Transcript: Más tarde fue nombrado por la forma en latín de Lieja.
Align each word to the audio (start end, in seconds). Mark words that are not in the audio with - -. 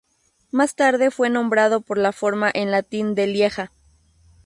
Más 0.49 0.73
tarde 0.73 1.11
fue 1.11 1.29
nombrado 1.29 1.81
por 1.81 1.99
la 1.99 2.11
forma 2.11 2.49
en 2.51 2.71
latín 2.71 3.13
de 3.13 3.27
Lieja. 3.27 3.71